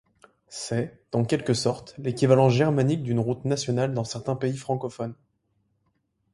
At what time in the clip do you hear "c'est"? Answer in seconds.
0.47-0.99